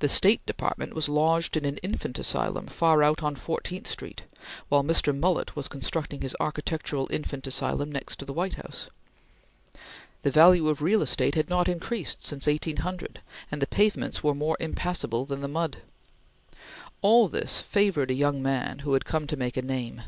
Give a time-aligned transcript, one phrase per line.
[0.00, 4.24] The State Department was lodged in an infant asylum far out on Fourteenth Street
[4.68, 5.18] while Mr.
[5.18, 8.90] Mullett was constructing his architectural infant asylum next the White House.
[10.20, 14.58] The value of real estate had not increased since 1800, and the pavements were more
[14.60, 15.78] impassable than the mud.
[17.00, 20.02] All this favored a young man who had come to make a name.